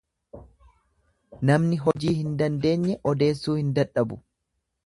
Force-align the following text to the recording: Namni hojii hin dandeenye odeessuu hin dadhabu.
Namni 1.51 1.79
hojii 1.83 2.15
hin 2.23 2.33
dandeenye 2.41 2.99
odeessuu 3.13 3.59
hin 3.63 3.73
dadhabu. 3.81 4.23